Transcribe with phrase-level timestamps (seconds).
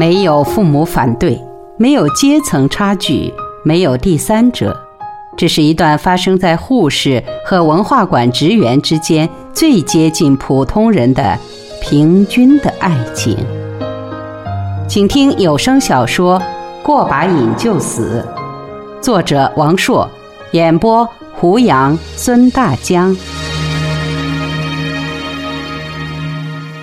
[0.00, 1.38] 没有父母反对，
[1.76, 3.30] 没有阶层差距，
[3.62, 4.74] 没有第三者，
[5.36, 11.38] 这是一段发生在护士和文化馆职员之间最接近普通人的
[11.82, 13.36] 平均的爱情。
[14.88, 16.40] 请听有声小说
[16.82, 18.26] 《过把瘾就死》，
[19.02, 20.08] 作者王朔，
[20.52, 23.14] 演播胡杨、孙大江。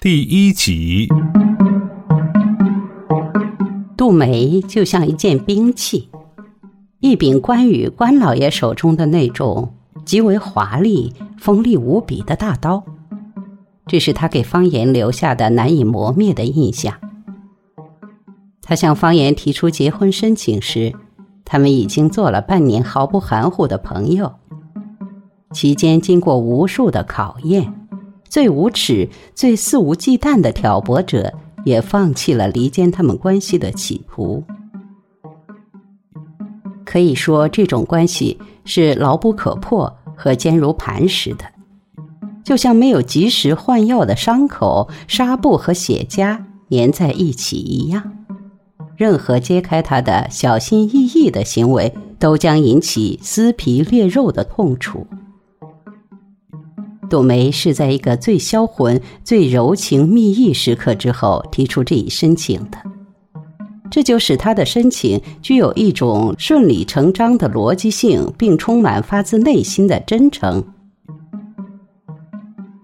[0.01, 1.09] 第一集。
[4.07, 6.07] 杜梅就像一件兵器，
[7.01, 9.73] 一柄关羽关老爷手中的那种
[10.05, 12.85] 极为华丽、锋利无比的大刀，
[13.85, 16.93] 这是他给方言留下的难以磨灭的印象。
[18.61, 20.93] 他向方言提出结婚申请时，
[21.43, 24.35] 他们已经做了半年毫不含糊的朋友，
[25.51, 27.73] 期间经过无数的考验，
[28.29, 31.33] 最无耻、最肆无忌惮的挑拨者。
[31.67, 34.41] 也放弃了离间他们关系的企图。
[36.85, 41.43] 可以说，这种关系是牢不可破和坚如磐石的，
[42.41, 48.13] 就像没有及时换药的伤口，纱布和血痂粘在一起一样。
[48.95, 55.05] 任何揭开它的小心翼翼的行为，都将引起撕皮裂肉的痛楚。
[57.09, 62.77] 杜梅是在一个最销魂、最柔情蜜意时刻之后提出这一申请的，
[63.89, 70.63] 这就使他的申请具有一种顺理成章的逻辑性，并充满发自内心的真诚。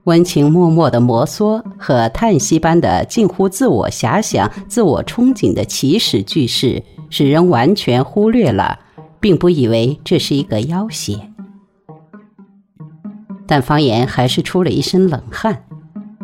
[0.06, 8.80] 温情脉脉的摩挲和叹息般的近乎自我遐想、自我憧憬的起始句式，使人完全忽略了，
[9.20, 11.33] 并不以为这是一个要挟。
[13.54, 15.64] 但方言还是出了一身冷汗，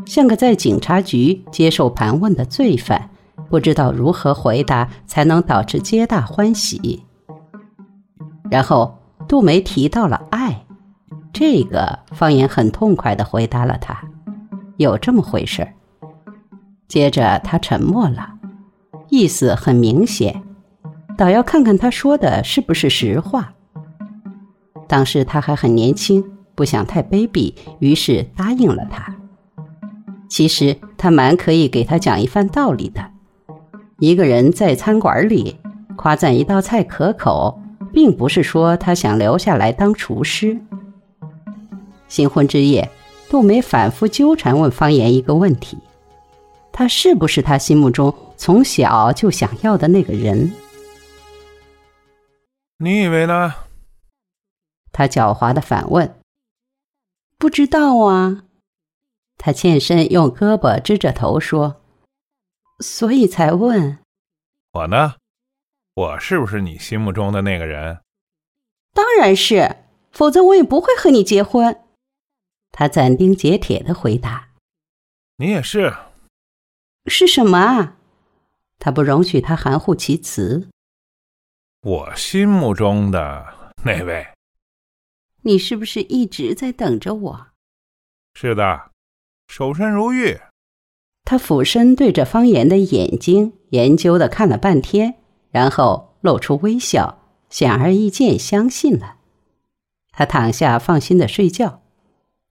[0.03, 3.11] 像个在警察局接受盘问的罪犯，
[3.51, 7.03] 不知道如何回答才能导致皆大欢喜。
[8.49, 10.65] 然后杜梅提到了爱，
[11.31, 14.01] 这个方言很痛快地回答了他，
[14.77, 15.67] 有这么回事
[16.87, 18.27] 接着他沉默了，
[19.09, 20.41] 意思很明显，
[21.15, 23.53] 倒要看看他说的是不是实话。
[24.87, 26.25] 当时他还很年轻。
[26.59, 29.15] 不想太卑鄙，于是答应了他。
[30.27, 33.11] 其实他蛮可以给他讲一番道理的。
[33.99, 35.55] 一个人在餐馆里
[35.95, 37.57] 夸赞一道菜可口，
[37.93, 40.59] 并不是说他想留下来当厨师。
[42.09, 42.91] 新婚之夜，
[43.29, 45.77] 杜梅反复纠缠问方言一个问题：
[46.73, 50.51] 他是不是他心目中从小就想要的那个人？
[52.79, 53.53] 你以为呢？
[54.91, 56.18] 他狡猾的反问。
[57.39, 58.43] 不知道啊，
[59.37, 61.81] 他欠身用胳膊支着头说
[62.83, 63.97] ：“所以才问。”
[64.73, 65.15] 我呢？
[65.93, 68.01] 我是不是你心目中的那个人？
[68.93, 69.77] 当然是，
[70.11, 71.81] 否则我也不会和你结婚。
[72.71, 74.49] 他斩钉截铁的回答
[75.39, 75.93] ：“你也是。”
[77.07, 77.95] 是什么啊？
[78.79, 80.69] 他不容许他含糊其辞。
[81.83, 84.27] 我心目中的那位。
[85.41, 87.47] 你是不是一直在等着我？
[88.33, 88.91] 是的，
[89.47, 90.39] 守身如玉。
[91.23, 95.15] 他俯身对着方言的眼睛研究的看了半天，
[95.51, 99.17] 然后露出微笑，显而易见相信了。
[100.11, 101.83] 他躺下放心的睡觉，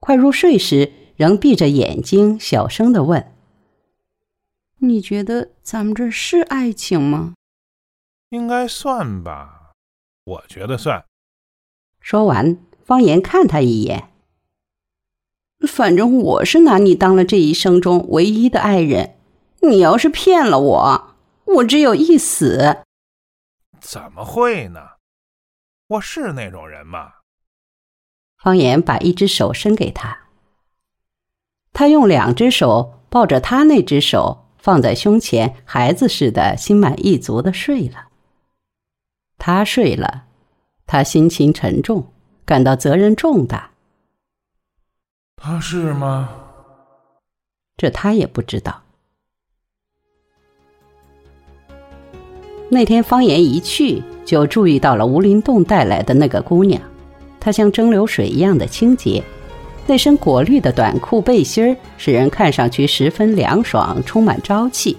[0.00, 3.34] 快入睡时仍闭着眼睛，小声的问
[4.78, 7.34] ：“你觉得咱们这是爱情吗？”
[8.30, 9.72] 应该算吧，
[10.24, 11.04] 我觉得算。
[12.00, 12.56] 说完。
[12.88, 14.08] 方言看他一眼，
[15.68, 19.16] 反正我是拿你当了这一生中唯一的爱人。
[19.60, 22.78] 你要是骗了我，我只有一死。
[23.78, 24.80] 怎么会呢？
[25.88, 27.16] 我是那种人吗？
[28.38, 30.20] 方言把一只手伸给他，
[31.74, 38.08] 他用两只手抱着他那只手放在胸前，孩子似的，心满意足的睡了。
[39.36, 40.24] 他睡了，
[40.86, 42.14] 他心情沉重。
[42.48, 43.72] 感到责任重大，
[45.36, 46.30] 他是吗？
[47.76, 48.80] 这他也不知道。
[52.70, 56.80] 那天方言一去，就注意到了吴林洞带来的那个姑娘，
[57.38, 59.22] 她像蒸馏水一样的清洁，
[59.86, 64.96] 那身果绿的短裤背心儿使人看上去十分凉爽，充满朝气。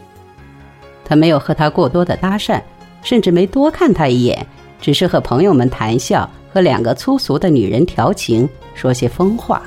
[1.03, 2.61] 他没有和她过多的搭讪，
[3.01, 4.45] 甚至没多看她一眼，
[4.79, 6.29] 只是和朋友们谈笑。
[6.53, 9.61] 和两个粗俗的女人调情，说些疯话。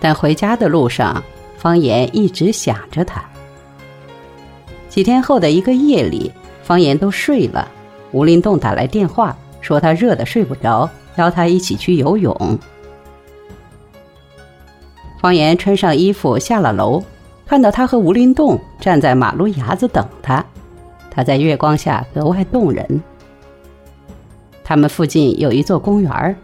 [0.00, 1.22] 但回家的路上，
[1.56, 3.22] 方言一直想着他。
[4.88, 6.32] 几天后的一个夜里，
[6.62, 7.68] 方言都睡了，
[8.12, 12.58] 吴林栋打来电话，说他热的睡不着，邀他一起去游泳。
[15.20, 17.02] 方言穿上衣服下了楼，
[17.46, 20.44] 看到他和吴林栋站在马路牙子等他，
[21.10, 23.02] 他在月光下格外动人。
[24.70, 26.36] 他们附近有一座公园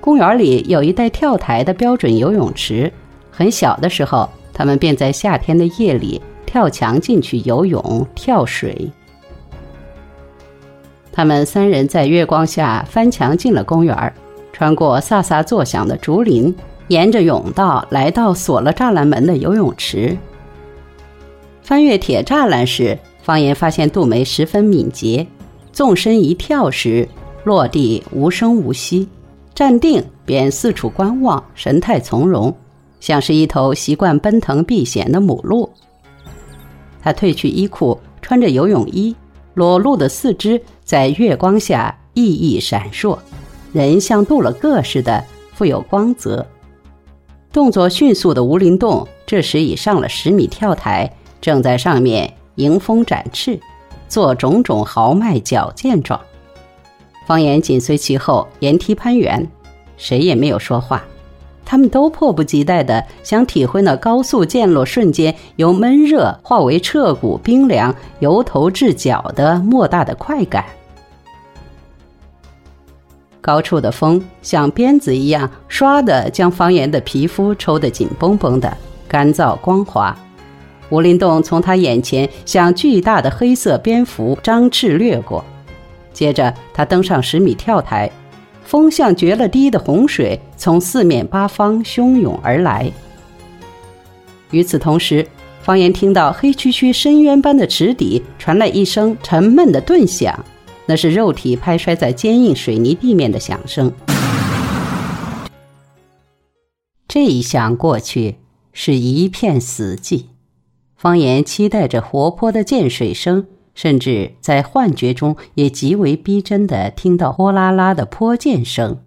[0.00, 2.92] 公园里有一带跳台的标准游泳池。
[3.30, 8.90] 很小的时候，他们便在夏天的夜里跳墙进去游泳、跳水。
[11.12, 14.12] 他们三人在月光下翻墙进了公园
[14.52, 16.52] 穿过飒飒作响的竹林，
[16.88, 20.18] 沿着甬道来到锁了栅栏门的游泳池。
[21.62, 25.24] 翻越铁栅栏时，方言发现杜梅十分敏捷，
[25.72, 27.08] 纵身一跳时。
[27.44, 29.08] 落地无声无息，
[29.54, 32.54] 站定便四处观望，神态从容，
[33.00, 35.70] 像是一头习惯奔腾避险的母鹿。
[37.00, 39.14] 他褪去衣裤，穿着游泳衣，
[39.54, 43.16] 裸露的四肢在月光下熠熠闪烁，
[43.72, 45.24] 人像镀了铬似的，
[45.54, 46.44] 富有光泽。
[47.50, 53.58] 动作迅速的吴林栋这时已上了十米跳台，正在上面迎风展翅，
[54.06, 56.20] 做种种豪迈矫健状。
[57.28, 59.46] 方言紧随其后，沿梯攀援，
[59.98, 61.04] 谁也没有说话。
[61.62, 70.64] 他们都迫不及待地想体会那高速降落瞬间由闷热化为彻骨冰凉、由头至脚的莫大的快感。
[73.42, 78.74] 高处的风像鞭子一样，唰地将方言的皮肤抽得紧绷绷的，
[79.06, 80.16] 干燥光滑。
[80.88, 85.44] 吴林栋从他眼前像巨大的黑色蝙蝠张翅掠过。
[86.18, 88.10] 接着，他登上十米跳台，
[88.64, 92.90] 风像决了堤的洪水，从四面八方汹涌而来。
[94.50, 95.24] 与此同时，
[95.62, 100.44] 方言听到黑黢黢深渊般的池底传来一声沉闷的顿响，
[100.86, 103.92] 那是肉体拍摔在坚硬水泥地面的响声。
[107.06, 108.38] 这一响过去，
[108.72, 110.24] 是一片死寂。
[110.96, 113.46] 方言期待着活泼的溅水声。
[113.78, 118.98] 甚至在幻觉中也极为逼真的听到哗啦啦的泼溅声，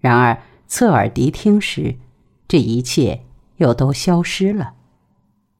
[0.00, 1.94] 然而侧耳谛听时，
[2.48, 3.20] 这一切
[3.58, 4.72] 又都消失了，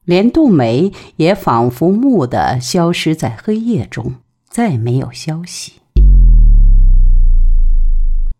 [0.03, 4.15] 连杜梅也仿佛蓦地消失在黑夜中，
[4.49, 5.75] 再没有消息。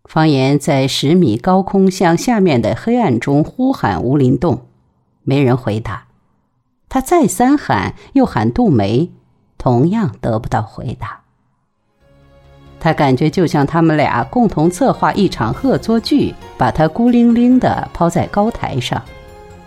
[0.04, 4.66] 方言在十米高空向下面的黑暗中呼喊吴林洞，
[5.24, 6.08] 没人回答，
[6.90, 9.10] 他再三喊，又喊杜梅。
[9.62, 11.20] 同样得不到回答。
[12.80, 19.00] 他感觉就像他们俩共同策划一场恶作剧，把他孤零零的抛在高台上，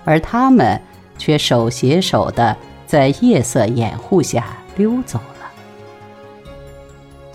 [0.05, 0.81] 而他们
[1.17, 2.57] 却手携手的
[2.87, 4.45] 在夜色掩护下
[4.77, 5.49] 溜走了。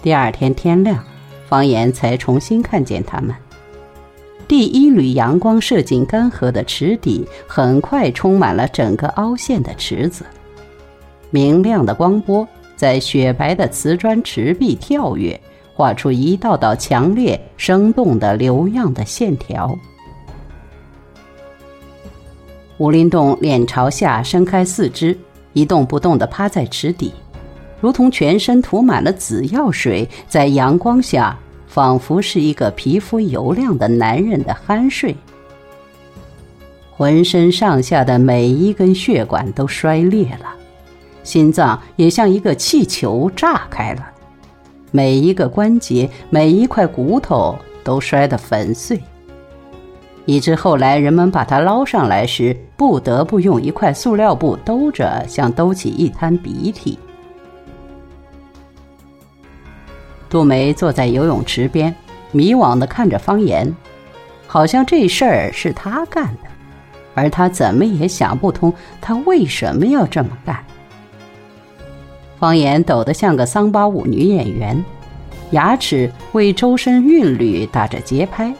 [0.02, 1.02] 第二天天亮，
[1.48, 3.34] 方言才重新看见他们。
[4.50, 10.26] 第一缕阳光射进干涸的池底，很快充满了整个凹陷的池子。
[11.32, 15.40] 明亮的光波在雪白的瓷砖池壁跳跃，
[15.74, 19.78] 画出一道道强烈、生动的流样的线条。
[22.78, 25.18] 武林栋脸朝下伸开四肢，
[25.54, 27.14] 一动不动地趴在池底，
[27.82, 35.14] 如同全身涂满了紫药水，在阳光下仿佛是一个皮肤油亮的男人的酣睡。
[36.92, 40.56] 浑身上下的每一根血管都衰裂了。
[41.24, 44.06] 心脏也像一个气球炸开了，
[44.92, 49.00] 每一个关节、每一块骨头都摔得粉碎，
[50.26, 56.98] 以致后来人们把它捞上来时，不得不用一块塑料布兜着，像兜起一滩鼻涕。
[60.30, 61.94] 杜梅坐在游泳池边，
[62.32, 63.76] 迷惘的看着方言，
[64.48, 66.50] 好像这事儿是他干的，
[67.16, 70.64] 而他怎么也想不通，他为什么要这么干。
[72.40, 74.84] 方言抖得像个桑巴舞女演员，
[75.52, 78.54] 牙齿为周身韵律打着节拍。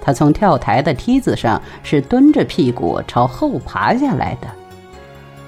[0.00, 4.46] 她从跳台的梯子上是蹲着屁股朝后爬下来的，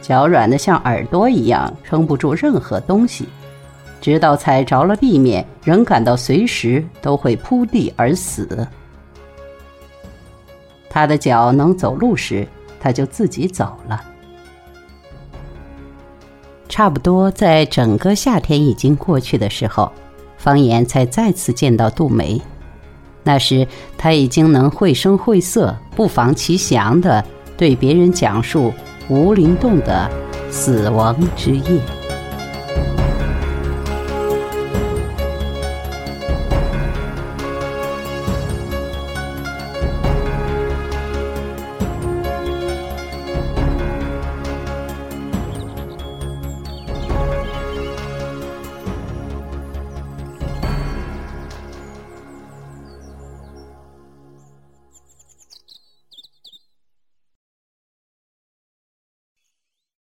[0.02, 3.28] 脚软得像耳朵一样，撑不住任何东西，
[4.00, 8.66] 直到踩着了地面，仍感到随时都会扑地而死。
[10.90, 12.46] 他的脚能走路时，
[12.80, 14.02] 他就自己走了。
[16.70, 19.92] 差不多在整个夏天已经过去的时候，
[20.38, 22.40] 方言才再次见到杜梅。
[23.24, 23.66] 那时
[23.98, 27.22] 他已经能绘声绘色、不妨其详的
[27.58, 28.72] 对别人讲述
[29.08, 30.08] 吴林洞的
[30.48, 31.99] 死亡之夜。